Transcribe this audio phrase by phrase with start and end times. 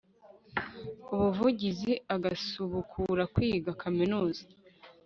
[1.13, 4.43] ubuvugizi agasubukura kwiga kaminuza